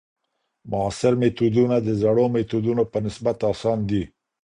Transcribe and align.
معاصر 0.71 1.13
میتودونه 1.21 1.75
د 1.81 1.87
زړو 2.01 2.25
میتودونو 2.35 2.83
په 2.91 2.97
نسبت 3.05 3.37
اسان 3.51 3.79
دي. 3.89 4.03